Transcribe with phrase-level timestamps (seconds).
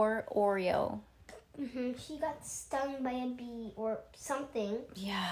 [0.00, 1.00] Poor Oreo.
[1.58, 4.78] hmm She got stung by a bee or something.
[4.94, 5.28] Yeah,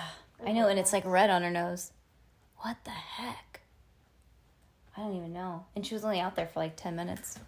[0.47, 1.91] I know, and it's like red on her nose.
[2.59, 3.61] What the heck?
[4.95, 5.65] I don't even know.
[5.75, 7.39] And she was only out there for like 10 minutes.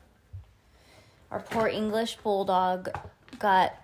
[1.31, 2.89] Our poor English bulldog
[3.39, 3.75] got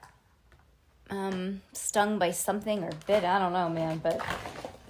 [1.11, 3.23] um, stung by something or bit.
[3.23, 4.19] I don't know, man, but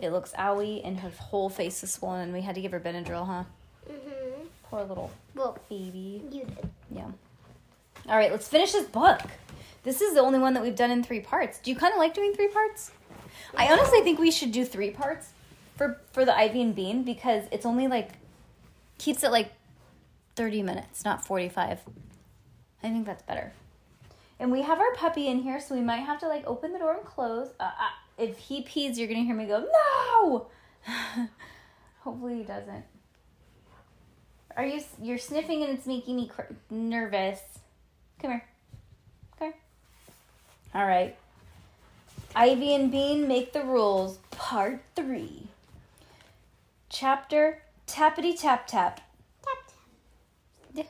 [0.01, 2.21] it looks owie and her whole face is swollen.
[2.21, 3.43] And we had to give her Benadryl, huh?
[3.91, 4.45] Mm-hmm.
[4.71, 6.23] Poor little Well, baby.
[6.31, 6.69] you did.
[6.95, 7.09] Yeah.
[8.09, 9.21] All right, let's finish this book.
[9.83, 11.59] This is the only one that we've done in three parts.
[11.59, 12.93] Do you kind of like doing three parts?
[13.57, 15.33] I honestly think we should do three parts
[15.77, 18.13] for for the Ivy and Bean because it's only like
[18.99, 19.53] keeps it like
[20.37, 21.81] 30 minutes, not 45.
[22.83, 23.53] I think that's better.
[24.39, 26.79] And we have our puppy in here, so we might have to like open the
[26.79, 27.49] door and close.
[27.59, 27.73] Uh, uh,
[28.19, 29.67] if he pees, you're gonna hear me go
[30.21, 30.47] no.
[32.01, 32.85] Hopefully he doesn't.
[34.57, 37.41] Are you you're sniffing and it's making me cr- nervous?
[38.21, 38.45] Come here.
[39.39, 39.61] Come here.
[40.75, 41.17] All right.
[42.35, 44.19] Ivy and Bean make the rules.
[44.31, 45.49] Part three.
[46.89, 49.01] Chapter Tappity Tap Tap.
[49.43, 49.57] Tap,
[50.75, 50.87] tap.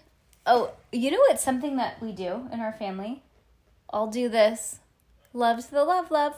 [0.46, 3.22] Oh, you know what's something that we do in our family?
[3.90, 4.78] I'll do this.
[5.32, 6.34] Love to the love, love.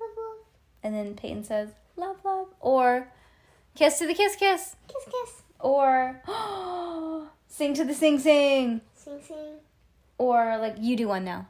[0.00, 0.46] Love, love.
[0.82, 2.48] And then Peyton says, love, love.
[2.60, 3.08] Or
[3.74, 4.76] kiss to the kiss, kiss.
[4.88, 5.42] Kiss, kiss.
[5.58, 6.22] Or
[7.48, 8.80] sing to the sing, sing.
[8.94, 9.56] Sing, sing.
[10.20, 11.46] Or like you do one now.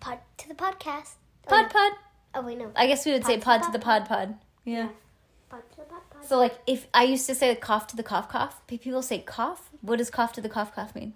[0.00, 1.14] Pod to the podcast.
[1.48, 1.92] Pod, pod.
[2.34, 2.70] Oh, wait, no.
[2.76, 4.34] I guess we would say Pod pod to to the the pod, pod.
[4.66, 4.88] Yeah.
[5.48, 6.26] Pod to the pod, pod.
[6.26, 9.70] So like if I used to say cough to the cough, cough, people say cough.
[9.80, 11.14] What does cough to the cough, cough mean?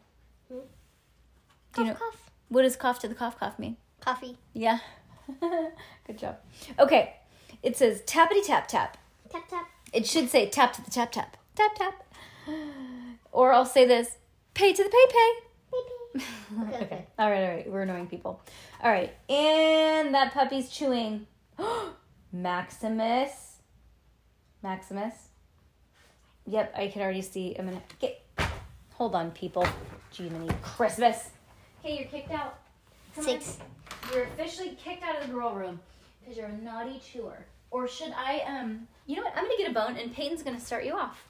[0.48, 0.54] Hmm?
[0.54, 0.62] Do
[1.75, 2.30] cough, you know cough.
[2.48, 3.76] what does cough to the cough, cough mean?
[4.00, 4.38] Coffee.
[4.54, 4.78] Yeah.
[6.06, 6.38] Good job.
[6.78, 7.16] Okay.
[7.62, 8.96] It says tappity tap tap.
[9.28, 9.69] Tap, tap.
[9.92, 11.36] It should say tap to the tap tap.
[11.54, 12.02] Tap tap.
[13.32, 14.16] Or I'll say this
[14.54, 15.50] pay to the pay pay.
[16.62, 17.06] Okay, okay.
[17.19, 17.71] All right, all right.
[17.71, 18.43] We're annoying people.
[18.82, 19.15] All right.
[19.28, 21.26] And that puppy's chewing.
[22.32, 23.56] Maximus.
[24.62, 25.15] Maximus.
[26.47, 27.54] Yep, I can already see.
[27.56, 28.20] I'm gonna get.
[28.94, 29.66] Hold on, people.
[30.12, 31.31] Jiminy Christmas.
[31.84, 32.59] Okay, you're kicked out.
[33.15, 33.31] Come on.
[33.41, 33.59] Six.
[34.12, 35.78] You're officially kicked out of the girl room
[36.20, 37.47] because you're a naughty chewer.
[37.70, 38.41] Or should I?
[38.41, 38.88] Um.
[39.06, 39.37] You know what?
[39.37, 41.25] I'm gonna get a bone, and Peyton's gonna start you off.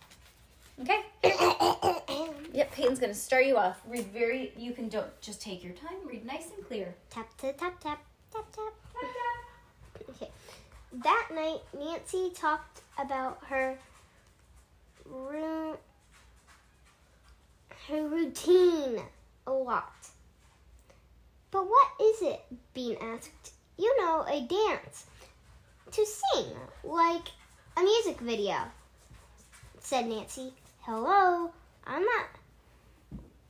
[0.81, 1.01] Okay.
[2.53, 3.81] Yep, Peyton's gonna start you off.
[3.87, 4.53] Read very.
[4.57, 5.99] You can don't just take your time.
[6.05, 6.95] Read nice and clear.
[7.09, 8.03] tap, to tap, tap.
[8.33, 8.73] Tap, tap.
[10.11, 10.31] Okay.
[10.93, 13.79] That night, Nancy talked about her
[15.07, 15.77] room,
[17.89, 19.01] her routine
[19.47, 19.95] a lot.
[21.53, 22.43] But what is it?
[22.75, 23.53] Bean asked.
[23.79, 25.07] You know, a dance
[25.93, 26.53] to sing,
[26.83, 27.29] like
[27.77, 28.57] a music video,
[29.79, 30.53] said Nancy.
[30.85, 31.53] Hello,
[31.87, 32.27] I'm not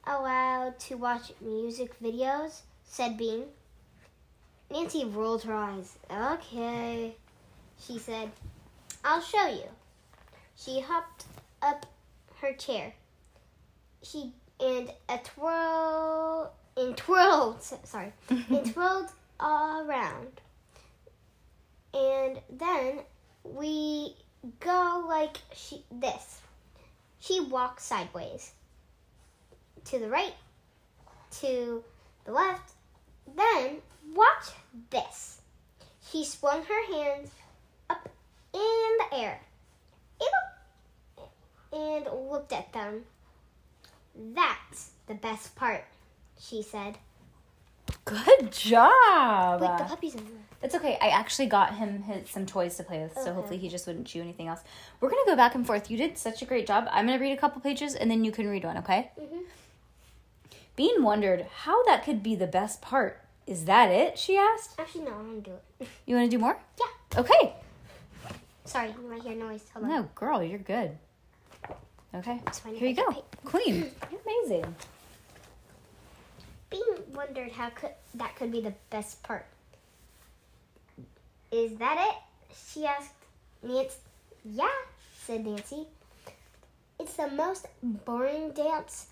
[0.04, 3.44] allowed to watch music videos, said Bean.
[4.68, 5.96] Nancy rolled her eyes.
[6.10, 7.14] Okay,
[7.78, 8.32] she said.
[9.04, 9.68] I'll show you.
[10.56, 11.26] She hopped
[11.62, 11.86] up
[12.40, 12.94] her chair.
[14.02, 17.62] She and a twirl and twirled.
[17.62, 20.40] Sorry, and twirled around.
[21.94, 23.02] And then
[23.44, 24.16] we
[24.58, 26.40] go like she this.
[27.20, 28.52] She walked sideways
[29.84, 30.34] to the right,
[31.40, 31.84] to
[32.24, 32.72] the left.
[33.36, 33.78] Then
[34.14, 34.48] watch
[34.90, 35.40] this.
[36.10, 37.30] She swung her hands
[37.88, 38.08] up
[38.52, 39.40] in the air
[41.72, 43.04] and looked at them.
[44.14, 45.84] That's the best part,
[46.38, 46.98] she said.
[48.10, 49.60] Good job.
[49.60, 50.34] Wait, the puppy's in there.
[50.62, 50.98] It's okay.
[51.00, 53.30] I actually got him his, some toys to play with, so Okay.
[53.32, 54.60] hopefully he just wouldn't chew anything else.
[55.00, 55.90] We're gonna go back and forth.
[55.90, 56.86] You did such a great job.
[56.90, 59.10] I'm gonna read a couple pages and then you can read one, okay?
[59.18, 59.44] Mhm.
[60.76, 63.20] Bean wondered how that could be the best part.
[63.46, 64.18] Is that it?
[64.18, 64.78] She asked.
[64.78, 65.88] Actually, no, I'm gonna do it.
[66.06, 66.58] You want to do more?
[66.78, 67.20] Yeah.
[67.20, 67.54] Okay.
[68.64, 69.64] Sorry, you might hear noise.
[69.72, 69.90] Hold on.
[69.90, 70.96] No, girl, you're good.
[72.14, 72.40] Okay.
[72.74, 73.24] Here you go.
[73.44, 73.90] Queen.
[74.10, 74.74] You're amazing.
[76.70, 79.46] Bean wondered how could that could be the best part.
[81.50, 82.56] Is that it?
[82.68, 83.12] She asked
[83.62, 83.96] Nancy.
[84.44, 84.68] Yeah,
[85.18, 85.86] said Nancy.
[86.98, 89.06] It's the most boring dance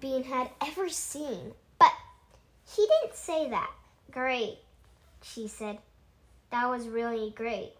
[0.00, 1.52] Bean had ever seen.
[1.78, 1.92] But
[2.74, 3.70] he didn't say that.
[4.10, 4.58] Great,
[5.22, 5.78] she said.
[6.50, 7.72] That was really great.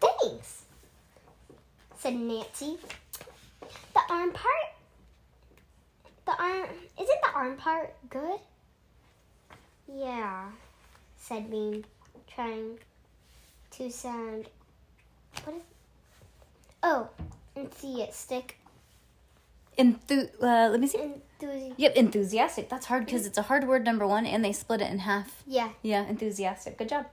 [0.00, 0.64] Thanks,
[1.98, 2.78] said Nancy.
[3.92, 4.59] The arm part?
[6.40, 6.68] Arm,
[7.00, 8.40] isn't the arm part good?
[9.92, 10.46] Yeah,
[11.18, 11.84] said Bean,
[12.32, 12.78] trying
[13.72, 14.46] to sound,
[15.44, 15.62] what is,
[16.82, 17.08] oh,
[17.54, 18.56] enthusiastic.
[19.78, 20.98] Enthu- uh, let me see.
[21.40, 22.68] Enthusi- Yep, enthusiastic.
[22.68, 25.42] That's hard because it's a hard word, number one, and they split it in half.
[25.46, 26.78] yeah, Yeah, enthusiastic.
[26.78, 27.06] Good job.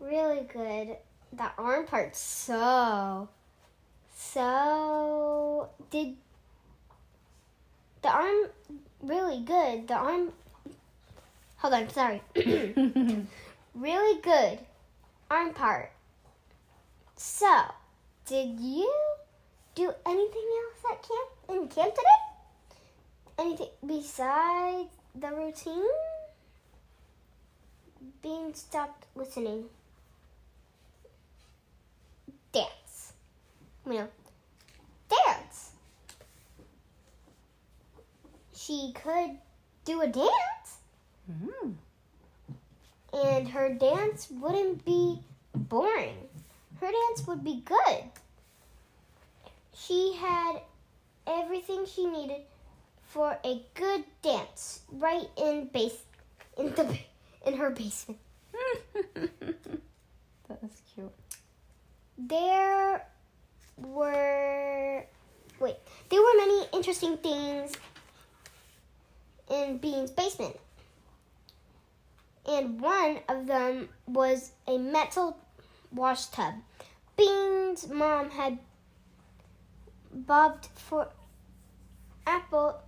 [0.00, 0.96] really good.
[1.32, 3.28] The arm part, so,
[4.16, 6.16] so, did,
[8.02, 8.46] the arm,
[9.00, 9.88] really good.
[9.88, 10.32] The arm,
[11.56, 12.20] hold on, sorry.
[13.74, 14.58] really good
[15.30, 15.90] arm part.
[17.16, 17.62] So,
[18.26, 18.92] did you
[19.74, 22.22] do anything else at camp in camp today?
[23.38, 25.88] Anything besides the routine?
[28.22, 29.64] Bean stopped listening.
[32.52, 33.14] Dance.
[33.86, 34.08] You know,
[35.08, 35.71] dance.
[38.64, 39.38] She could
[39.84, 40.78] do a dance
[41.30, 41.74] Mm.
[43.12, 45.20] and her dance wouldn't be
[45.54, 46.28] boring.
[46.80, 48.04] Her dance would be good.
[49.74, 50.62] She had
[51.26, 52.42] everything she needed
[53.02, 55.98] for a good dance right in base
[56.56, 56.98] in the
[57.46, 58.20] in her basement.
[59.14, 61.12] that was cute.
[62.18, 63.06] There
[63.76, 65.04] were
[65.60, 65.76] wait,
[66.10, 67.72] there were many interesting things
[69.52, 70.56] in Bean's basement.
[72.48, 75.36] And one of them was a metal
[75.92, 76.54] wash tub.
[77.16, 78.58] Bean's mom had
[80.12, 81.08] bobbed for
[82.26, 82.80] apple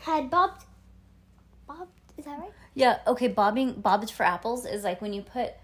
[0.00, 0.64] had bobbed
[1.66, 2.50] bobbed is that right?
[2.74, 5.54] Yeah, okay, bobbing bobbage for apples is like when you put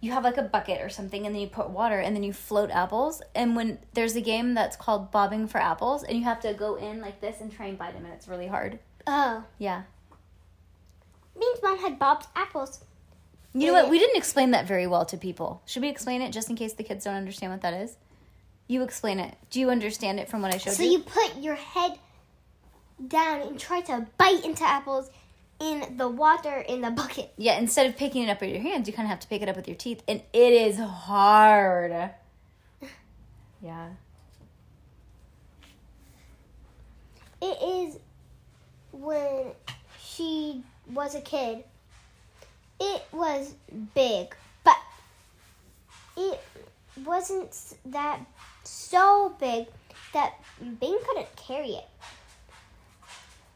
[0.00, 2.32] you have like a bucket or something and then you put water and then you
[2.32, 6.40] float apples and when there's a game that's called bobbing for apples and you have
[6.40, 8.78] to go in like this and try and bite them and it's really hard.
[9.06, 9.44] Oh.
[9.58, 9.82] Yeah.
[11.38, 12.80] Bean's mom had bobbed apples.
[13.52, 13.90] You know what?
[13.90, 15.62] We didn't explain that very well to people.
[15.64, 17.96] Should we explain it just in case the kids don't understand what that is?
[18.68, 19.34] You explain it.
[19.50, 20.90] Do you understand it from what I showed So you?
[20.90, 21.98] So you put your head
[23.06, 25.10] down and try to bite into apples
[25.60, 27.32] in the water in the bucket.
[27.36, 29.42] Yeah, instead of picking it up with your hands, you kind of have to pick
[29.42, 32.10] it up with your teeth, and it is hard.
[33.62, 33.88] Yeah.
[37.40, 37.98] It is
[39.00, 39.52] when
[40.00, 40.62] she
[40.92, 41.64] was a kid.
[42.80, 43.54] It was
[43.94, 44.34] big,
[44.64, 44.76] but
[46.16, 46.40] it
[47.04, 47.56] wasn't
[47.86, 48.20] that
[48.64, 49.66] so big
[50.12, 50.34] that
[50.80, 51.88] Bing couldn't carry it.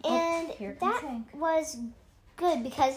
[0.05, 1.77] Oh, And comes that was
[2.37, 2.95] good because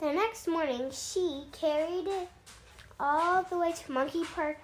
[0.00, 2.28] the next morning she carried it
[2.98, 4.58] all the way to Monkey Park.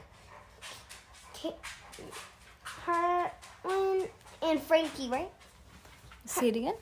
[2.62, 4.08] Harlan
[4.42, 5.30] and Frankie, right?
[6.24, 6.74] Say it again.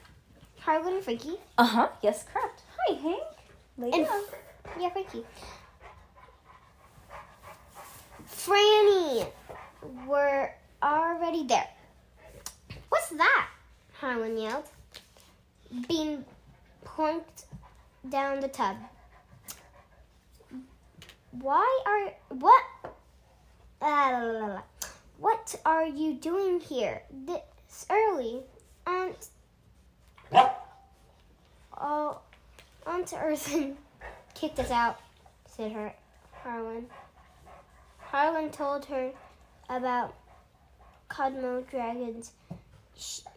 [0.71, 1.35] Harlan and Frankie.
[1.59, 1.89] Uh huh.
[2.01, 2.63] Yes, correct.
[2.79, 3.23] Hi, Hank.
[3.77, 4.23] Lay And down.
[4.79, 5.25] yeah, Frankie.
[8.31, 9.27] Franny
[10.07, 11.67] were already there.
[12.89, 13.49] What's that?
[13.95, 14.69] Harlan yelled.
[15.89, 16.25] Bean
[16.85, 17.47] plunked
[18.09, 18.77] down the tub.
[21.33, 22.63] Why are what?
[23.83, 24.63] Ah, la, la, la, la.
[25.19, 28.43] What are you doing here this early?
[28.87, 29.31] Aunt.
[31.81, 32.19] Oh,
[32.87, 33.77] Earth and
[34.35, 35.01] kicked us out,
[35.47, 35.93] said her
[36.33, 36.87] Harlan.
[37.99, 39.11] Harlan told her
[39.69, 40.15] about
[41.09, 42.33] Komodo dragons,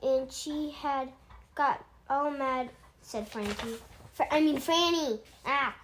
[0.01, 1.09] and she had
[1.55, 2.69] got all mad,
[3.01, 3.77] said Frankie.
[4.13, 5.19] Fr- I mean, Franny.
[5.45, 5.75] Ah,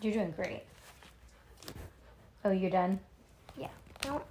[0.00, 0.62] You're doing great.
[2.44, 3.00] Oh, you're done.
[4.00, 4.22] don't.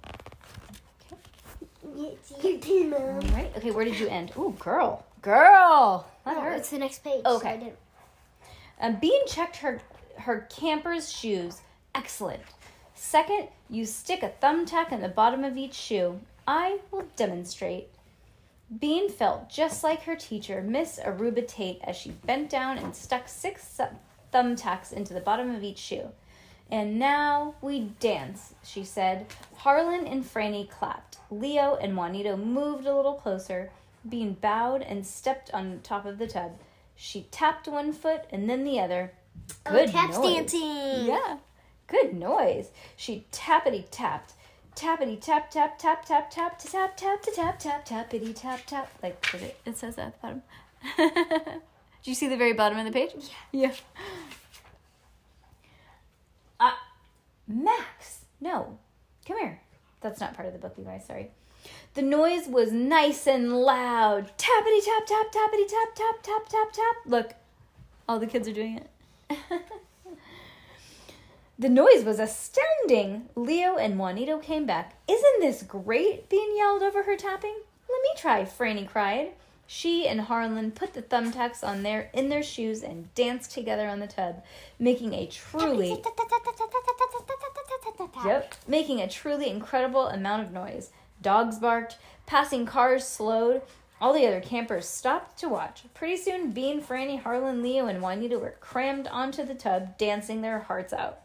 [1.96, 3.52] It's your All right.
[3.56, 4.32] Okay, where did you end?
[4.38, 5.04] Ooh, girl.
[5.22, 6.06] Girl.
[6.26, 7.24] No, it's the next page.
[7.24, 7.48] Okay.
[7.48, 7.76] So I didn't.
[8.80, 9.80] Um, Bean checked her
[10.18, 11.60] her camper's shoes.
[11.94, 12.42] Excellent.
[12.94, 16.20] Second, you stick a thumbtack in the bottom of each shoe.
[16.46, 17.88] I will demonstrate.
[18.80, 23.28] Bean felt just like her teacher, Miss Aruba Tate, as she bent down and stuck
[23.28, 23.78] six
[24.32, 26.08] thumbtacks into the bottom of each shoe.
[26.70, 29.26] And now we dance, she said.
[29.56, 31.18] Harlan and Franny clapped.
[31.30, 33.70] Leo and Juanito moved a little closer.
[34.08, 36.58] Bean bowed and stepped on top of the tub.
[36.96, 39.12] She tapped one foot and then the other.
[39.64, 40.36] Good oh, taps noise.
[40.36, 41.06] dancing.
[41.06, 41.38] Yeah,
[41.86, 42.70] good noise.
[42.96, 44.34] She tappity tapped.
[44.76, 48.90] tappity tap tap tap tap tap tap tap tap tap tappity tap tap.
[49.02, 50.40] Like it, it says that at the
[50.98, 51.60] bottom.
[52.02, 53.12] Do you see the very bottom of the page?
[53.52, 53.68] Yeah.
[53.68, 53.74] Yeah.
[56.60, 56.72] Uh,
[57.48, 58.78] Max, no,
[59.26, 59.60] come here.
[60.00, 60.98] That's not part of the book, Levi.
[60.98, 61.30] Sorry.
[61.94, 64.32] The noise was nice and loud.
[64.36, 66.96] Tappity tap tap tappity tap tap tap tap tap.
[67.06, 67.34] Look,
[68.08, 69.40] all the kids are doing it.
[71.58, 73.28] the noise was astounding.
[73.36, 74.94] Leo and Juanito came back.
[75.08, 76.28] Isn't this great?
[76.28, 77.58] Bean yelled over her tapping.
[77.88, 79.32] Let me try, Franny cried.
[79.66, 84.00] She and Harlan put the thumbtacks on their in their shoes and danced together on
[84.00, 84.42] the tub,
[84.78, 85.88] making a truly
[88.26, 90.90] Yep, making a truly incredible amount of noise.
[91.24, 93.62] Dogs barked, passing cars slowed.
[93.98, 95.82] All the other campers stopped to watch.
[95.94, 100.60] Pretty soon, Bean, Franny, Harlan, Leo, and Juanita were crammed onto the tub, dancing their
[100.60, 101.20] hearts out.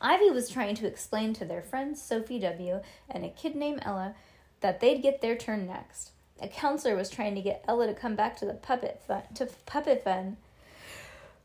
[0.00, 2.80] Ivy was trying to explain to their friends Sophie W.
[3.10, 4.14] and a kid named Ella
[4.60, 6.12] that they'd get their turn next.
[6.40, 9.46] A counselor was trying to get Ella to come back to the puppet fun, to
[9.66, 10.36] puppet fun,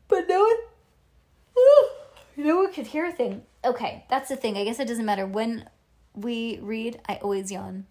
[0.06, 0.56] but no one,
[2.36, 3.42] no one could hear a thing.
[3.64, 4.56] Okay, that's the thing.
[4.56, 5.68] I guess it doesn't matter when
[6.14, 7.00] we read.
[7.08, 7.86] I always yawn.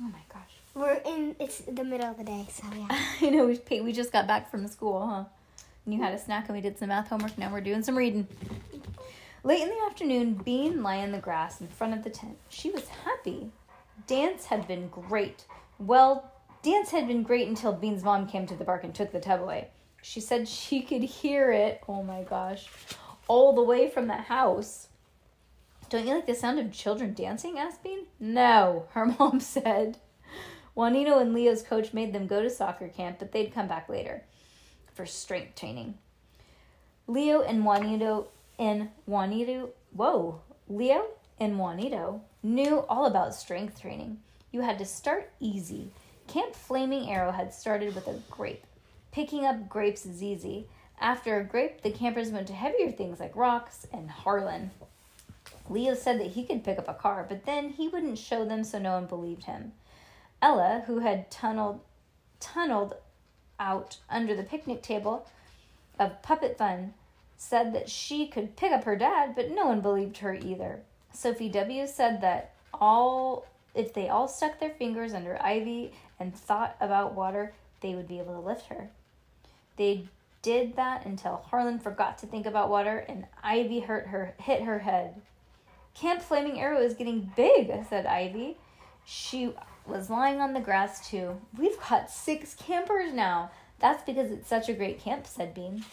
[0.00, 0.50] Oh my gosh.
[0.74, 1.36] We're in.
[1.38, 2.88] It's the middle of the day, so yeah.
[3.20, 5.24] I know we we just got back from school, huh?
[5.84, 7.36] And you had a snack and we did some math homework.
[7.36, 8.26] Now we're doing some reading.
[9.42, 12.38] Late in the afternoon, Bean lay in the grass in front of the tent.
[12.48, 13.50] She was happy.
[14.06, 15.44] Dance had been great.
[15.78, 16.32] Well,
[16.62, 19.42] dance had been great until Bean's mom came to the park and took the tub
[19.42, 19.68] away.
[20.00, 22.66] She said she could hear it, oh my gosh,
[23.28, 24.88] all the way from the house.
[25.88, 27.58] Don't you like the sound of children dancing?
[27.58, 28.06] asked Bean.
[28.18, 29.98] No, her mom said.
[30.74, 34.24] Juanito and Leo's coach made them go to soccer camp, but they'd come back later
[34.92, 35.94] for strength training.
[37.06, 41.06] Leo and Juanito and Juanito, whoa, Leo
[41.38, 44.18] and Juanito knew all about strength training.
[44.52, 45.90] You had to start easy.
[46.26, 48.64] Camp Flaming Arrow had started with a grape.
[49.12, 50.66] Picking up grapes is easy.
[51.00, 54.70] After a grape, the campers went to heavier things like rocks and Harlan.
[55.68, 58.64] Leo said that he could pick up a car, but then he wouldn't show them
[58.64, 59.72] so no one believed him.
[60.42, 61.80] Ella, who had tunneled
[62.40, 62.94] tunneled
[63.58, 65.26] out under the picnic table
[65.98, 66.92] of puppet fun,
[67.36, 70.82] said that she could pick up her dad, but no one believed her either.
[71.12, 76.76] Sophie W said that all if they all stuck their fingers under Ivy and thought
[76.80, 78.90] about water, they would be able to lift her.
[79.76, 80.08] They
[80.42, 84.80] did that until Harlan forgot to think about water and Ivy hurt her hit her
[84.80, 85.20] head.
[85.94, 88.56] Camp Flaming Arrow is getting big, said Ivy.
[89.04, 89.52] She
[89.86, 91.40] was lying on the grass too.
[91.56, 93.50] We've got six campers now.
[93.78, 95.84] That's because it's such a great camp, said Bean.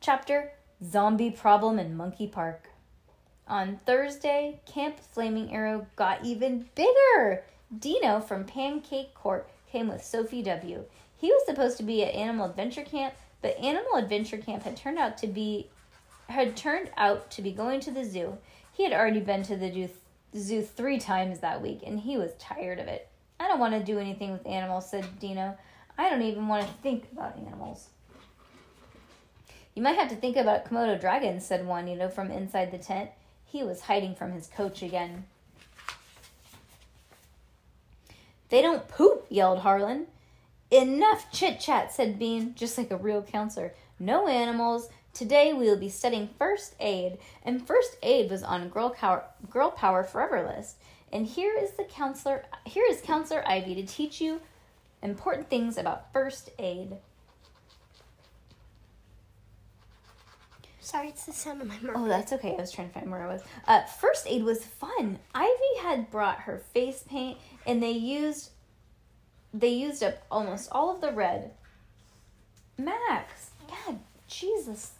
[0.00, 0.52] Chapter
[0.84, 2.68] Zombie Problem in Monkey Park.
[3.48, 7.42] On Thursday, Camp Flaming Arrow got even bigger.
[7.76, 10.84] Dino from Pancake Court came with Sophie W.
[11.16, 14.98] He was supposed to be at Animal Adventure Camp, but Animal Adventure Camp had turned
[14.98, 15.68] out to be
[16.28, 18.38] had turned out to be going to the zoo.
[18.72, 19.88] He had already been to the
[20.36, 23.08] zoo three times that week, and he was tired of it.
[23.38, 25.56] I don't want to do anything with animals, said Dino.
[25.96, 27.88] I don't even want to think about animals.
[29.74, 33.10] You might have to think about Komodo dragons, said Juanito from inside the tent.
[33.44, 35.24] He was hiding from his coach again.
[38.48, 40.06] They don't poop, yelled Harlan.
[40.70, 43.74] Enough chit chat, said Bean, just like a real counselor.
[43.98, 44.88] No animals.
[45.14, 49.70] Today we will be studying first aid, and first aid was on Girl Power, Girl
[49.70, 50.76] Power Forever list.
[51.12, 52.44] And here is the counselor.
[52.64, 54.40] Here is Counselor Ivy to teach you
[55.02, 56.96] important things about first aid.
[60.80, 61.94] Sorry, it's the sound of my mouth.
[61.96, 62.56] Oh, that's okay.
[62.58, 63.42] I was trying to find where I was.
[63.68, 65.20] Uh, first aid was fun.
[65.32, 68.50] Ivy had brought her face paint, and they used
[69.54, 71.52] they used up almost all of the red.
[72.76, 74.94] Max, God, Jesus,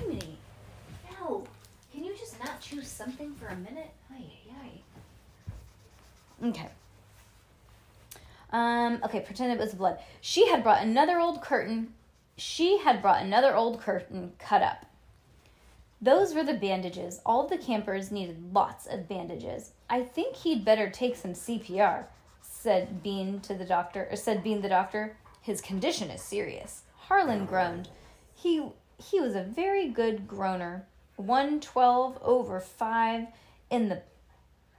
[0.00, 1.44] No,
[1.92, 3.90] can you just not choose something for a minute?
[4.12, 4.24] Ay,
[4.62, 6.48] ay.
[6.48, 6.68] Okay.
[8.50, 9.98] Um, okay, pretend it was blood.
[10.20, 11.94] She had brought another old curtain.
[12.36, 14.86] She had brought another old curtain cut up.
[16.00, 17.20] Those were the bandages.
[17.24, 19.72] All the campers needed lots of bandages.
[19.88, 22.04] I think he'd better take some CPR,
[22.42, 25.16] said Bean to the doctor, or said Bean the doctor.
[25.40, 26.82] His condition is serious.
[26.96, 27.88] Harlan groaned.
[28.34, 28.62] He
[28.98, 30.86] he was a very good groaner.
[31.16, 33.26] 112 over 5
[33.70, 34.02] in the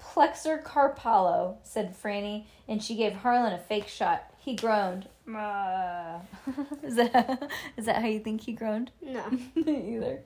[0.01, 4.31] plexor carpalo, said Franny, and she gave Harlan a fake shot.
[4.39, 5.07] He groaned.
[6.83, 8.91] is that is that how you think he groaned?
[9.01, 9.25] No.
[9.57, 10.21] Either.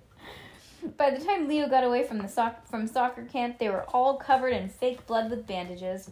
[0.97, 4.17] By the time Leo got away from the soc- from soccer camp, they were all
[4.17, 6.09] covered in fake blood with bandages.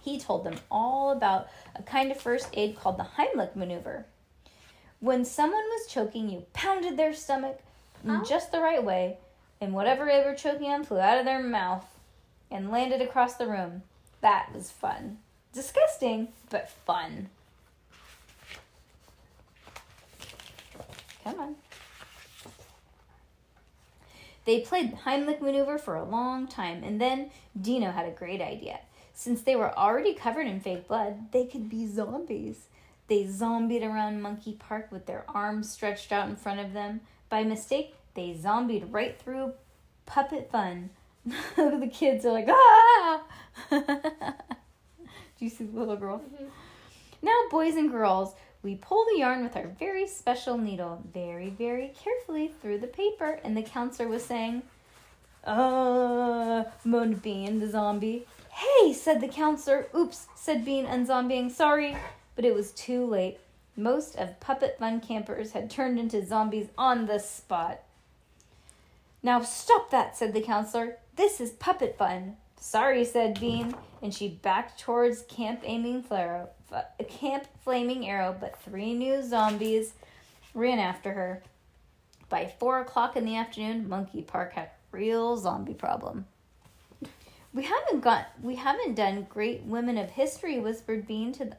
[0.00, 4.06] He told them all about a kind of first aid called the Heimlich maneuver.
[5.00, 7.60] When someone was choking, you pounded their stomach
[8.02, 8.24] in Ow.
[8.24, 9.18] just the right way,
[9.60, 11.86] and whatever they were choking on flew out of their mouth
[12.50, 13.82] and landed across the room.
[14.20, 15.18] That was fun.
[15.52, 17.28] Disgusting, but fun.
[21.22, 21.56] Come on.
[24.44, 28.40] They played the Heimlich maneuver for a long time, and then Dino had a great
[28.40, 28.80] idea.
[29.12, 32.66] Since they were already covered in fake blood, they could be zombies.
[33.08, 37.00] They zombied around Monkey Park with their arms stretched out in front of them.
[37.30, 39.54] By mistake, they zombied right through
[40.06, 40.90] puppet fun.
[41.56, 43.22] the kids are like, ah!
[43.70, 46.22] Do you see the little girl?
[47.22, 51.92] Now, boys and girls, we pull the yarn with our very special needle very, very
[52.02, 53.40] carefully through the paper.
[53.44, 54.62] And the counselor was saying,
[55.44, 58.26] uh, moaned Bean, the zombie.
[58.50, 59.86] Hey, said the counselor.
[59.96, 61.50] Oops, said Bean, unzombieing.
[61.50, 61.96] Sorry.
[62.38, 63.40] But it was too late.
[63.74, 67.80] Most of Puppet Fun campers had turned into zombies on the spot.
[69.24, 70.98] Now stop that, said the counselor.
[71.16, 72.36] This is Puppet Fun.
[72.56, 78.36] Sorry, said Bean, and she backed towards Camp Aiming Flare, f- uh, Camp Flaming Arrow,
[78.40, 79.94] but three new zombies
[80.54, 81.42] ran after her.
[82.28, 86.26] By four o'clock in the afternoon, Monkey Park had a real zombie problem.
[87.52, 91.56] We haven't got we haven't done great women of history, whispered Bean to the,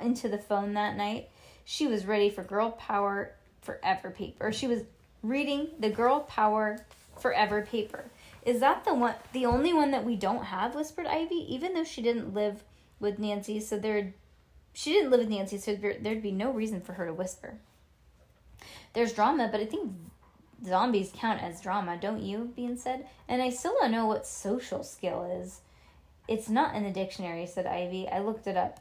[0.00, 1.28] into the phone that night.
[1.64, 4.52] She was ready for Girl Power Forever paper.
[4.52, 4.82] She was
[5.22, 6.84] reading the Girl Power
[7.18, 8.04] Forever paper.
[8.44, 10.74] Is that the one the only one that we don't have?
[10.74, 12.64] whispered Ivy, even though she didn't live
[12.98, 14.14] with Nancy, so there
[14.72, 17.58] she didn't live with Nancy, so there, there'd be no reason for her to whisper.
[18.94, 19.92] There's drama, but I think
[20.64, 22.52] zombies count as drama, don't you?
[22.56, 23.06] Bean said.
[23.28, 25.60] And I still don't know what social skill is.
[26.28, 28.08] It's not in the dictionary, said Ivy.
[28.08, 28.80] I looked it up.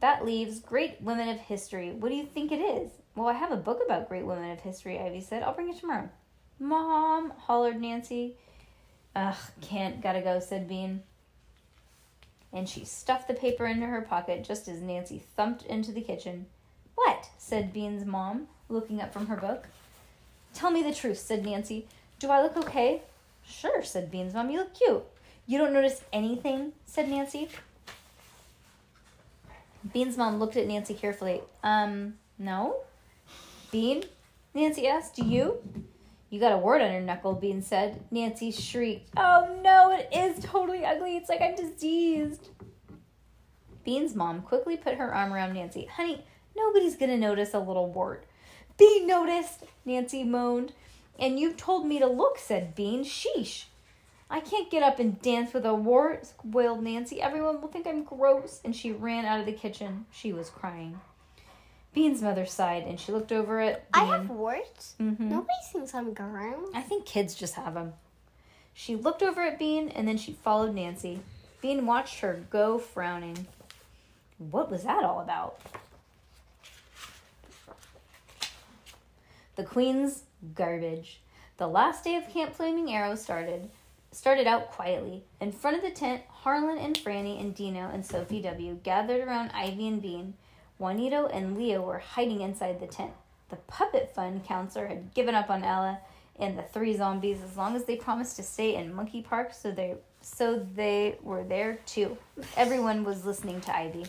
[0.00, 1.90] That leaves great women of history.
[1.90, 2.90] What do you think it is?
[3.16, 5.42] Well, I have a book about great women of history, Ivy said.
[5.42, 6.08] I'll bring it tomorrow.
[6.60, 8.36] Mom, hollered Nancy.
[9.16, 11.02] Ugh, can't, gotta go, said Bean.
[12.52, 16.46] And she stuffed the paper into her pocket just as Nancy thumped into the kitchen.
[16.94, 17.28] What?
[17.36, 19.66] said Bean's mom, looking up from her book.
[20.54, 21.86] Tell me the truth, said Nancy.
[22.18, 23.02] Do I look okay?
[23.46, 24.50] Sure, said Bean's mom.
[24.50, 25.04] You look cute.
[25.46, 27.48] You don't notice anything, said Nancy.
[29.92, 31.40] Bean's mom looked at Nancy carefully.
[31.62, 32.76] Um, no?
[33.70, 34.04] Bean?
[34.54, 35.16] Nancy asked.
[35.16, 35.62] Do you?
[36.30, 38.02] You got a wart on your knuckle, Bean said.
[38.10, 39.10] Nancy shrieked.
[39.16, 41.16] Oh no, it is totally ugly.
[41.16, 42.48] It's like I'm diseased.
[43.84, 45.86] Bean's mom quickly put her arm around Nancy.
[45.86, 46.22] Honey,
[46.56, 48.26] nobody's gonna notice a little wart.
[48.76, 50.72] Bean noticed, Nancy moaned.
[51.18, 53.04] And you've told me to look, said Bean.
[53.04, 53.64] Sheesh.
[54.30, 57.20] I can't get up and dance with a wart, wailed Nancy.
[57.22, 58.60] Everyone will think I'm gross.
[58.64, 60.06] And she ran out of the kitchen.
[60.12, 61.00] She was crying.
[61.94, 64.02] Bean's mother sighed and she looked over at Bean.
[64.02, 64.94] I have warts.
[65.00, 65.18] Mhm.
[65.20, 66.68] Nobody thinks I'm gross.
[66.74, 67.94] I think kids just have them.
[68.74, 71.20] She looked over at Bean and then she followed Nancy.
[71.62, 73.46] Bean watched her go frowning.
[74.36, 75.58] What was that all about?
[79.56, 80.22] The Queen's
[80.54, 81.20] garbage.
[81.56, 83.70] The last day of Camp Flaming Arrow started
[84.10, 85.24] started out quietly.
[85.40, 89.50] In front of the tent, Harlan and Franny and Dino and Sophie W gathered around
[89.50, 90.34] Ivy and Bean.
[90.78, 93.12] Juanito and Leo were hiding inside the tent.
[93.50, 96.00] The puppet fun counselor had given up on Ella
[96.38, 99.70] and the three zombies as long as they promised to stay in Monkey Park so
[99.70, 102.18] they so they were there too.
[102.56, 104.06] Everyone was listening to Ivy.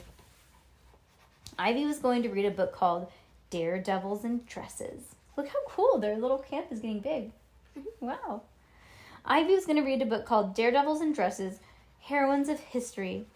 [1.58, 3.12] Ivy was going to read a book called
[3.50, 5.04] Daredevils in Dresses.
[5.38, 7.32] Look how cool their little camp is getting big.
[7.78, 8.06] Mm-hmm.
[8.06, 8.42] Wow.
[9.32, 11.60] Ivy was going to read a book called Daredevils in Dresses
[12.02, 13.28] Heroines of History.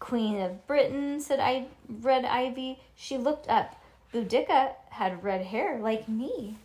[0.00, 2.80] Queen of Britain, said I read Ivy.
[2.94, 3.80] She looked up.
[4.12, 6.58] Boudica had red hair like me.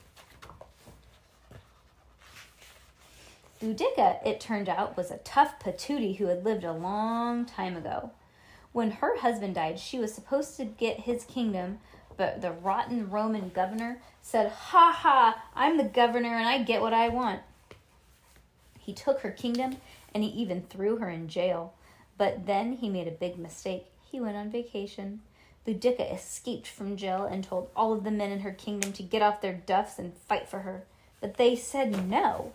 [3.61, 8.11] Boudica, it turned out, was a tough patootie who had lived a long time ago.
[8.73, 11.79] When her husband died, she was supposed to get his kingdom,
[12.17, 16.93] but the rotten Roman governor said, Ha ha, I'm the governor and I get what
[16.93, 17.41] I want.
[18.83, 19.77] He took her kingdom
[20.13, 21.73] and he even threw her in jail.
[22.17, 23.85] But then he made a big mistake.
[24.11, 25.21] He went on vacation.
[25.65, 29.21] Boudica escaped from jail and told all of the men in her kingdom to get
[29.21, 30.83] off their duffs and fight for her.
[31.19, 32.53] But they said no.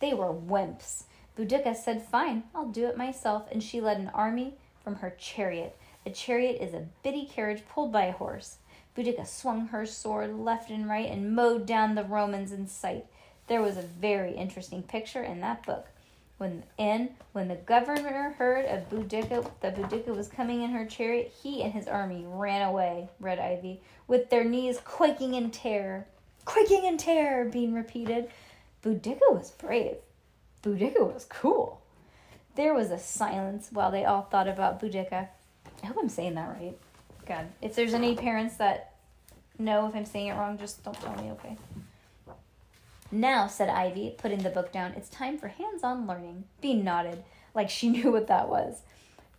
[0.00, 1.04] They were wimps.
[1.38, 5.76] Boudica said, Fine, I'll do it myself, and she led an army from her chariot.
[6.04, 8.58] A chariot is a bitty carriage pulled by a horse.
[8.96, 13.06] Boudica swung her sword left and right and mowed down the Romans in sight.
[13.46, 15.86] There was a very interesting picture in that book.
[16.38, 21.32] When and when the governor heard of Boudica that Boudica was coming in her chariot,
[21.42, 26.06] he and his army ran away, read Ivy, with their knees quaking in terror.
[26.44, 28.28] Quaking in terror, being repeated.
[28.82, 29.96] Boudica was brave.
[30.62, 31.80] Boudica was cool.
[32.56, 35.28] There was a silence while they all thought about Boudica.
[35.82, 36.76] I hope I'm saying that right.
[37.26, 38.94] God, if there's any parents that
[39.58, 41.56] know if I'm saying it wrong, just don't tell me, okay?
[43.14, 46.46] Now, said Ivy, putting the book down, it's time for hands on learning.
[46.60, 47.22] Bean nodded,
[47.54, 48.82] like she knew what that was.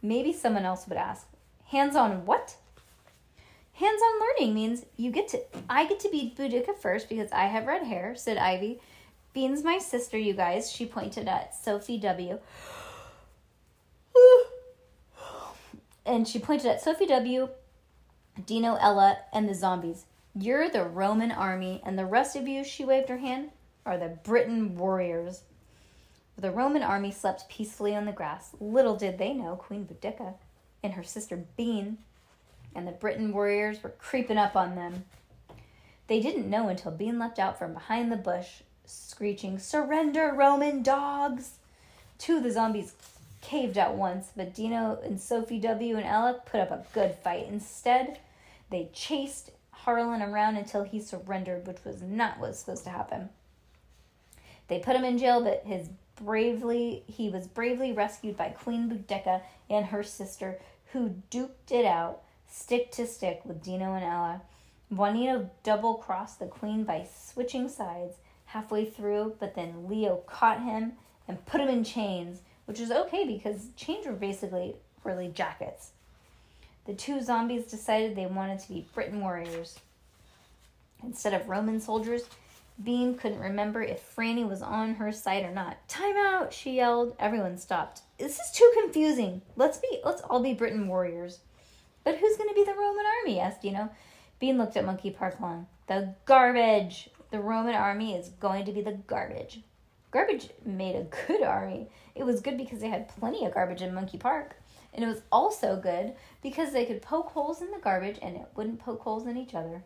[0.02, 1.28] Maybe someone else would ask,
[1.66, 2.56] Hands on what?
[3.74, 7.48] Hands on learning means you get to, I get to be Boudica first because I
[7.48, 8.80] have red hair, said Ivy.
[9.34, 12.40] Bean's my sister, you guys, she pointed at Sophie W.
[16.06, 17.50] and she pointed at Sophie W.,
[18.46, 20.06] Dino, Ella, and the zombies.
[20.34, 23.50] You're the Roman army, and the rest of you, she waved her hand,
[23.86, 25.44] are the Briton warriors.
[26.38, 28.52] The Roman army slept peacefully on the grass.
[28.60, 30.36] Little did they know Queen Boudica
[30.84, 32.00] and her sister Bean
[32.76, 35.06] and the Briton warriors were creeping up on them.
[36.08, 41.58] They didn't know until Bean leapt out from behind the bush, screeching, Surrender, Roman dogs!
[42.18, 42.94] Two of the zombies
[43.42, 45.96] caved at once, but Dino and Sophie W.
[45.96, 47.48] and Alec put up a good fight.
[47.50, 48.20] Instead,
[48.70, 53.30] they chased Harlan around until he surrendered, which was not what was supposed to happen.
[54.68, 59.42] They put him in jail, but his bravely he was bravely rescued by Queen Boudica
[59.70, 60.60] and her sister,
[60.94, 64.42] who duked it out stick to stick with Dino and Ella.
[64.90, 70.94] Juanito double crossed the queen by switching sides halfway through, but then Leo caught him
[71.28, 75.92] and put him in chains, which was okay because chains were basically really jackets.
[76.86, 79.80] The two zombies decided they wanted to be Briton warriors.
[81.04, 82.24] Instead of Roman soldiers,
[82.84, 85.88] Bean couldn't remember if Franny was on her side or not.
[85.88, 87.16] Time out, she yelled.
[87.20, 88.02] Everyone stopped.
[88.18, 89.42] This is too confusing.
[89.56, 91.40] Let's be let's all be Briton warriors.
[92.04, 93.40] But who's to be the Roman army?
[93.40, 93.90] asked Dino.
[94.40, 95.68] Bean looked at Monkey Park Lawn.
[95.88, 97.10] The garbage.
[97.32, 99.62] The Roman army is going to be the garbage.
[100.12, 101.90] Garbage made a good army.
[102.14, 104.56] It was good because they had plenty of garbage in Monkey Park.
[104.94, 108.48] And it was also good because they could poke holes in the garbage and it
[108.56, 109.84] wouldn't poke holes in each other.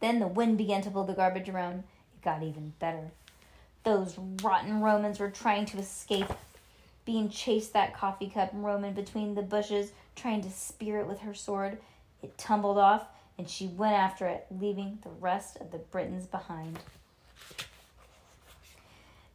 [0.00, 1.84] Then the wind began to blow the garbage around.
[2.14, 3.10] It got even better.
[3.84, 6.30] Those rotten Romans were trying to escape.
[7.04, 11.34] being chased that coffee cup Roman between the bushes, trying to spear it with her
[11.34, 11.78] sword.
[12.22, 16.78] It tumbled off, and she went after it, leaving the rest of the Britons behind.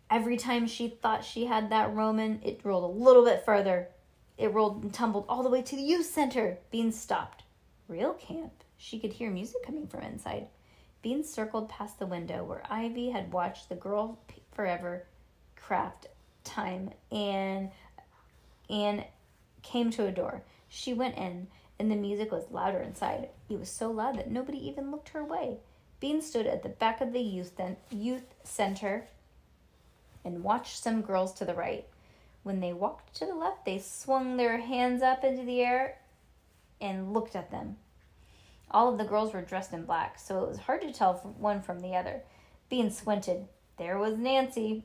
[0.10, 3.90] Every time she thought she had that Roman, it rolled a little bit further.
[4.40, 6.58] It rolled and tumbled all the way to the youth center.
[6.72, 7.44] being stopped.
[7.88, 8.64] Real camp.
[8.82, 10.48] She could hear music coming from inside.
[11.02, 14.18] Bean circled past the window where Ivy had watched the girl
[14.54, 15.06] forever
[15.56, 16.08] craft
[16.44, 17.70] time and
[18.70, 19.06] and
[19.62, 20.44] came to a door.
[20.70, 23.30] She went in, and the music was louder inside.
[23.50, 25.58] It was so loud that nobody even looked her way.
[26.00, 27.60] Bean stood at the back of the youth,
[27.92, 29.08] youth center
[30.24, 31.86] and watched some girls to the right.
[32.44, 35.98] When they walked to the left, they swung their hands up into the air
[36.80, 37.76] and looked at them.
[38.72, 41.62] All of the girls were dressed in black, so it was hard to tell one
[41.62, 42.22] from the other.
[42.70, 43.48] Bean squinted.
[43.78, 44.84] There was Nancy.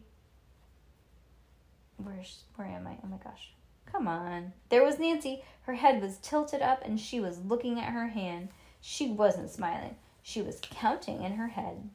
[1.96, 2.96] Where's where am I?
[3.04, 3.52] Oh my gosh.
[3.90, 4.52] Come on.
[4.70, 5.42] There was Nancy.
[5.62, 8.48] Her head was tilted up and she was looking at her hand.
[8.80, 9.96] She wasn't smiling.
[10.22, 11.90] She was counting in her head.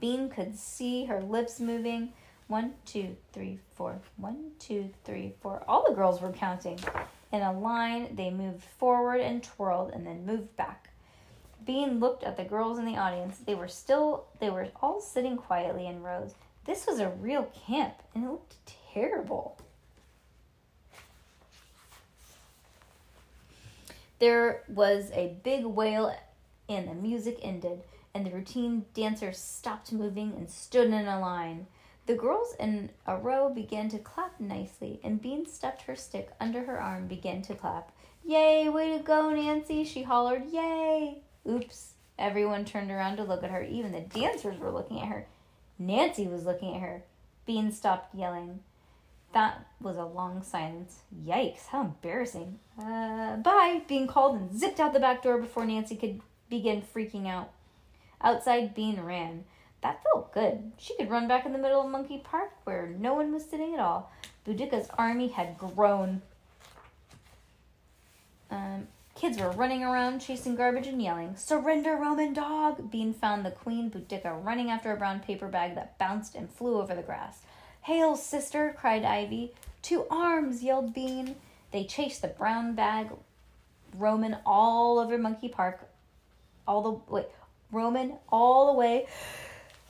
[0.00, 2.12] Bean could see her lips moving.
[2.48, 4.00] One, two, three, four.
[4.16, 5.62] One, two, three, four.
[5.68, 6.78] All the girls were counting.
[7.32, 10.90] In a line, they moved forward and twirled and then moved back.
[11.64, 13.38] Bean looked at the girls in the audience.
[13.38, 16.34] They were still, they were all sitting quietly in rows.
[16.66, 18.56] This was a real camp and it looked
[18.92, 19.58] terrible.
[24.18, 26.14] There was a big wail,
[26.68, 27.82] and the music ended,
[28.14, 31.66] and the routine dancers stopped moving and stood in a line.
[32.06, 36.64] The girls in a row began to clap nicely, and Bean stuffed her stick under
[36.64, 37.92] her arm, began to clap.
[38.24, 40.44] Yay, way to go, Nancy, she hollered.
[40.50, 41.22] Yay!
[41.48, 41.94] Oops.
[42.18, 43.62] Everyone turned around to look at her.
[43.62, 45.26] Even the dancers were looking at her.
[45.78, 47.02] Nancy was looking at her.
[47.46, 48.60] Bean stopped yelling.
[49.32, 51.00] That was a long silence.
[51.24, 52.58] Yikes, how embarrassing.
[52.78, 57.26] Uh, bye, Bean called and zipped out the back door before Nancy could begin freaking
[57.26, 57.50] out.
[58.20, 59.44] Outside, Bean ran.
[59.82, 60.72] That felt good.
[60.78, 63.74] She could run back in the middle of Monkey Park where no one was sitting
[63.74, 64.12] at all.
[64.46, 66.22] Boudica's army had grown.
[68.50, 72.90] Um, Kids were running around, chasing garbage and yelling, Surrender, Roman dog!
[72.90, 76.80] Bean found the Queen Boudica running after a brown paper bag that bounced and flew
[76.80, 77.42] over the grass.
[77.82, 78.74] Hail, sister!
[78.76, 79.52] cried Ivy.
[79.82, 80.62] To arms!
[80.62, 81.36] yelled Bean.
[81.72, 83.10] They chased the brown bag,
[83.96, 85.88] Roman all over Monkey Park,
[86.66, 87.26] all the way,
[87.70, 89.06] Roman all the way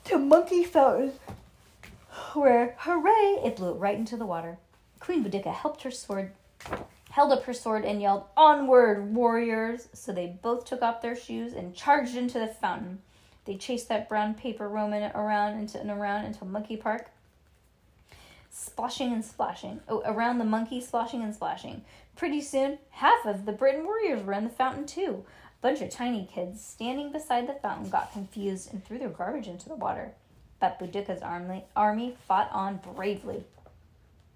[0.05, 1.13] to Monkey Fountain,
[2.33, 4.57] where, hooray, it blew right into the water.
[4.99, 6.31] Queen Boudica helped her sword,
[7.11, 9.87] held up her sword, and yelled, Onward, warriors!
[9.93, 12.99] So they both took off their shoes and charged into the fountain.
[13.45, 17.09] They chased that brown paper Roman around into, and around until Monkey Park,
[18.49, 19.81] splashing and splashing.
[19.87, 21.83] Oh, around the monkey, splashing and splashing.
[22.15, 25.25] Pretty soon, half of the Briton warriors were in the fountain too.
[25.63, 29.47] A bunch of tiny kids standing beside the fountain got confused and threw their garbage
[29.47, 30.11] into the water.
[30.59, 33.45] But Boudica's army, army fought on bravely.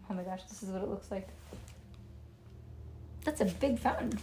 [0.09, 1.27] Oh my gosh, this is what it looks like.
[3.25, 4.17] That's a big fountain.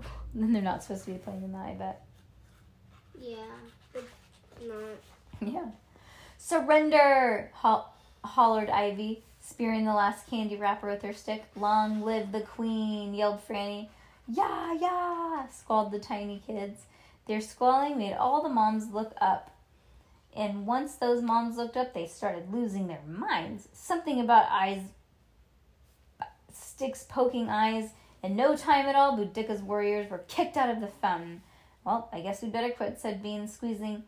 [0.34, 2.04] then they're not supposed to be playing in that, I bet.
[3.20, 3.36] Yeah,
[3.92, 4.02] but
[4.60, 4.98] not.
[5.40, 5.66] Yeah.
[6.36, 7.52] Surrender!
[7.54, 7.84] Ho-
[8.24, 11.44] hollered Ivy, spearing the last candy wrapper with her stick.
[11.54, 13.14] Long live the queen!
[13.14, 13.86] yelled Franny.
[14.28, 15.46] Yeah, yeah!
[15.48, 16.82] squalled the tiny kids.
[17.26, 19.50] Their squalling made all the moms look up.
[20.34, 23.68] And once those moms looked up, they started losing their minds.
[23.72, 24.82] Something about eyes,
[26.52, 27.90] sticks poking eyes.
[28.22, 31.42] In no time at all, Boudica's warriors were kicked out of the fountain.
[31.84, 34.02] Well, I guess we better quit, said Bean, squeezing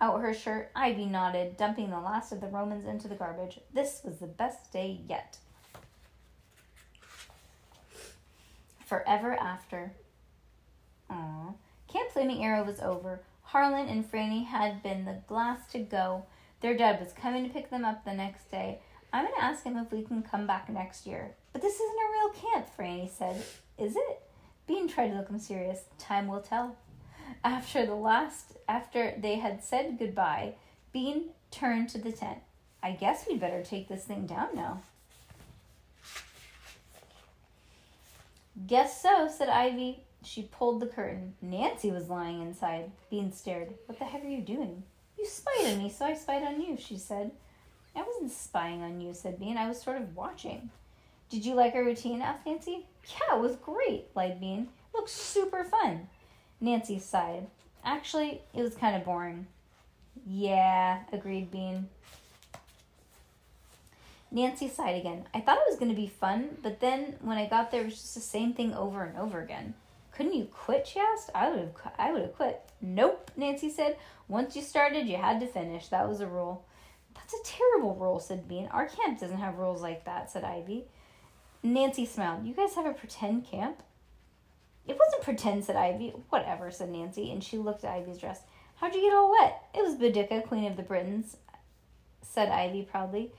[0.00, 0.70] out her shirt.
[0.76, 3.58] Ivy nodded, dumping the last of the Romans into the garbage.
[3.72, 5.38] This was the best day yet.
[8.92, 9.94] Forever after.
[11.10, 11.54] Aww.
[11.88, 13.22] Camp Flaming Arrow was over.
[13.40, 16.26] Harlan and Franny had been the last to go.
[16.60, 18.80] Their dad was coming to pick them up the next day.
[19.10, 21.30] I'm going to ask him if we can come back next year.
[21.54, 23.42] But this isn't a real camp, Franny said.
[23.78, 24.22] Is it?
[24.66, 25.84] Bean tried to look him serious.
[25.98, 26.76] Time will tell.
[27.42, 30.56] After the last, after they had said goodbye,
[30.92, 32.40] Bean turned to the tent.
[32.82, 34.82] I guess we'd better take this thing down now.
[38.66, 40.04] Guess so, said Ivy.
[40.22, 41.34] She pulled the curtain.
[41.42, 42.92] Nancy was lying inside.
[43.10, 43.74] Bean stared.
[43.86, 44.84] What the heck are you doing?
[45.18, 47.32] You spied on me, so I spied on you, she said.
[47.94, 49.56] I wasn't spying on you, said Bean.
[49.56, 50.70] I was sort of watching.
[51.28, 52.22] Did you like our routine?
[52.22, 52.86] asked Nancy.
[53.08, 54.60] Yeah, it was great, lied Bean.
[54.62, 56.08] It looked super fun.
[56.60, 57.46] Nancy sighed.
[57.84, 59.46] Actually, it was kind of boring.
[60.26, 61.88] Yeah, agreed Bean.
[64.32, 65.26] Nancy sighed again.
[65.34, 67.86] I thought it was going to be fun, but then when I got there, it
[67.86, 69.74] was just the same thing over and over again.
[70.10, 70.86] Couldn't you quit?
[70.86, 71.30] She asked.
[71.34, 71.92] I would have.
[71.98, 72.60] I would have quit.
[72.80, 73.96] Nope, Nancy said.
[74.28, 75.88] Once you started, you had to finish.
[75.88, 76.64] That was a rule.
[77.14, 78.68] That's a terrible rule," said Bean.
[78.68, 80.84] Our camp doesn't have rules like that," said Ivy.
[81.62, 82.46] Nancy smiled.
[82.46, 83.82] You guys have a pretend camp?
[84.86, 86.14] It wasn't pretend, said Ivy.
[86.30, 88.42] Whatever, said Nancy, and she looked at Ivy's dress.
[88.76, 89.62] How'd you get all wet?
[89.74, 91.36] It was Boudica, Queen of the Britons,
[92.22, 93.32] said Ivy proudly.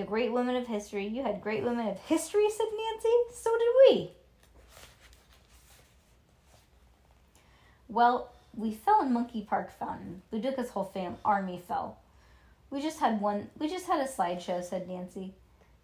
[0.00, 1.06] The great women of history.
[1.06, 3.16] You had great women of history, said Nancy.
[3.34, 4.10] So did we.
[7.86, 10.22] Well, we fell in Monkey Park Fountain.
[10.30, 11.98] Boudica's whole fam army fell.
[12.70, 13.50] We just had one.
[13.58, 15.34] We just had a slideshow," said Nancy.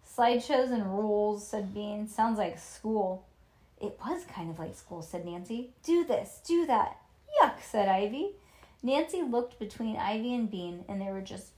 [0.03, 2.07] Slideshows and rules," said Bean.
[2.07, 3.23] "Sounds like school."
[3.79, 5.73] It was kind of like school," said Nancy.
[5.83, 6.97] "Do this, do that."
[7.39, 8.31] Yuck," said Ivy.
[8.81, 11.51] Nancy looked between Ivy and Bean, and there were just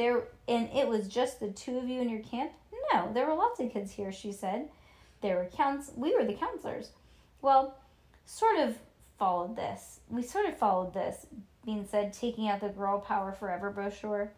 [0.00, 2.52] there, and it was just the two of you in your camp.
[2.90, 4.70] No, there were lots of kids here," she said.
[5.20, 5.92] There were counts.
[5.94, 6.92] We were the counselors.
[7.42, 7.76] Well,
[8.24, 8.78] sort of
[9.18, 10.00] followed this.
[10.08, 11.26] We sort of followed this.
[11.66, 14.32] Bean said, taking out the Girl Power Forever brochure.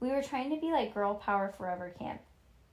[0.00, 2.22] We were trying to be like Girl Power Forever Camp.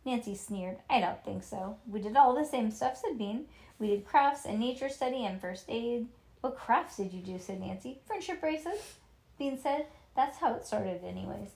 [0.06, 0.78] Nancy sneered.
[0.90, 1.76] I don't think so.
[1.86, 3.48] We did all the same stuff, said Bean.
[3.80, 6.08] We did crafts and nature study and first aid.
[6.40, 7.38] What crafts did you do?
[7.38, 8.00] said Nancy.
[8.08, 8.96] Friendship bracelets,
[9.38, 9.88] Bean said.
[10.20, 11.52] That's how it started, anyways.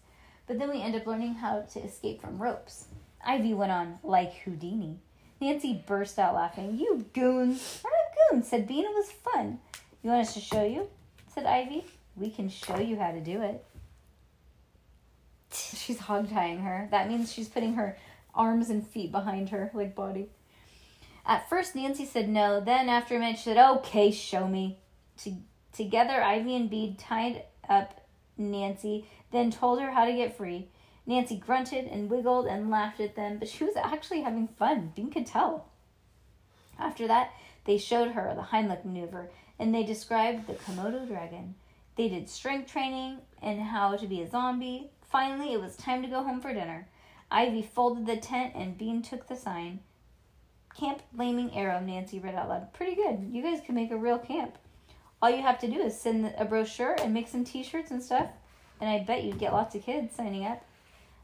[0.47, 2.86] But then we end up learning how to escape from ropes.
[3.21, 4.99] Ivy went on, like Houdini.
[5.41, 6.78] Nancy burst out laughing.
[6.80, 7.82] You goons!
[7.84, 8.86] We're not goons, said Bean.
[8.86, 9.60] It was fun.
[10.02, 10.88] You want us to show you?
[11.36, 11.84] said Ivy.
[12.15, 13.65] We can show you how to do it.
[15.52, 16.88] She's hog tying her.
[16.89, 17.97] That means she's putting her
[18.34, 20.30] arms and feet behind her, like body.
[21.26, 22.62] At first, Nancy said no.
[22.62, 24.78] Then, after a minute, she said, Okay, show me.
[25.23, 25.36] To-
[25.73, 27.99] together, Ivy and Bean tied up
[28.38, 30.67] Nancy, then told her how to get free.
[31.06, 34.93] Nancy grunted and wiggled and laughed at them, but she was actually having fun.
[34.96, 35.65] Bean could tell.
[36.80, 37.34] After that,
[37.65, 41.56] they showed her the Heimlich maneuver and they described the Komodo dragon.
[41.96, 46.08] They did strength training and how to be a zombie, Finally, it was time to
[46.08, 46.88] go home for dinner.
[47.30, 49.82] Ivy folded the tent and Bean took the sign.
[50.76, 52.74] Camp Flaming Arrow, Nancy read out loud.
[52.74, 53.30] Pretty good.
[53.32, 54.58] You guys can make a real camp.
[55.23, 58.03] All you have to do is send a brochure and make some t shirts and
[58.03, 58.27] stuff.
[58.81, 60.65] And I bet you'd get lots of kids signing up.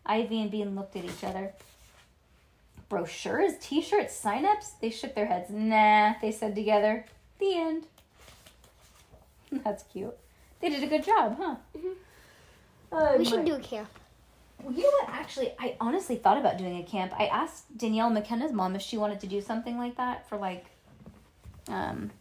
[0.06, 1.52] Ivy and Bean looked at each other.
[2.88, 4.72] Brochures, t shirts, sign ups?
[4.80, 5.50] They shook their heads.
[5.50, 7.08] Nah, they said together.
[7.40, 7.88] The end.
[9.66, 10.18] That's cute.
[10.62, 11.56] They did a good job, huh?
[12.94, 13.90] Oh, We should do a camp.
[14.64, 15.10] well, you know what?
[15.10, 17.12] Actually, I honestly thought about doing a camp.
[17.20, 20.68] I asked Danielle McKenna's mom if she wanted to do something like that for like,
[21.68, 22.12] um,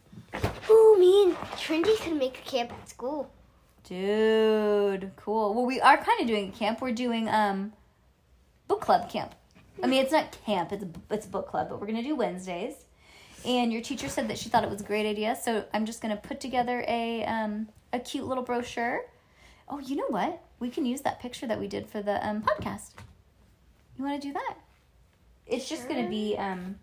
[0.69, 3.31] Ooh, me and Trinity could make a camp at school.
[3.83, 5.53] dude, cool.
[5.55, 6.81] Well, we are kind of doing a camp.
[6.81, 7.73] We're doing um,
[8.67, 9.33] book club camp.
[9.81, 10.71] I mean, it's not camp.
[10.71, 12.75] It's it's book club, but we're gonna do Wednesdays.
[13.45, 16.01] And your teacher said that she thought it was a great idea, so I'm just
[16.01, 19.05] gonna put together a um a cute little brochure.
[19.69, 20.41] Oh, you know what?
[20.59, 22.91] We can use that picture that we did for the um podcast.
[23.97, 24.55] You want to do that?
[25.47, 26.75] It's just gonna be um.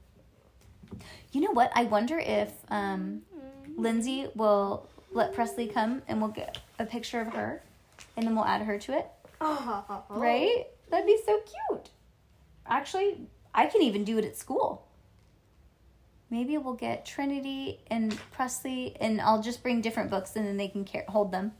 [1.32, 1.70] You know what?
[1.74, 3.22] I wonder if um
[3.76, 7.62] Lindsay will let Presley come and we'll get a picture of her,
[8.16, 9.06] and then we'll add her to it.
[9.40, 10.04] Oh.
[10.10, 10.66] Right?
[10.90, 11.90] That'd be so cute.
[12.66, 14.86] Actually, I can even do it at school.
[16.30, 20.68] Maybe we'll get Trinity and Presley, and I'll just bring different books, and then they
[20.68, 21.52] can car- hold them.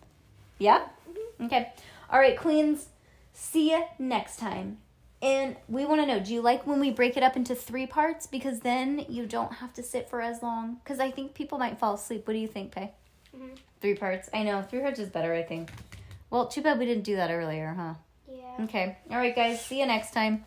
[0.59, 0.87] Yeah.
[1.09, 1.45] Mm-hmm.
[1.47, 1.73] Okay.
[2.11, 2.89] All right, Queens.
[3.33, 4.79] See you next time.
[5.27, 7.87] And we want to know: Do you like when we break it up into three
[7.87, 8.29] parts?
[8.29, 10.77] Because then you don't have to sit for as long.
[10.85, 12.29] Because I think people might fall asleep.
[12.29, 12.93] What do you think, Pay?
[13.37, 13.59] Mhm.
[13.81, 14.31] Three parts.
[14.33, 15.35] I know three parts is better.
[15.35, 15.71] I think.
[16.31, 17.95] Well, too bad we didn't do that earlier, huh?
[18.31, 18.65] Yeah.
[18.65, 18.97] Okay.
[19.11, 19.61] All right, guys.
[19.65, 20.45] See you next time.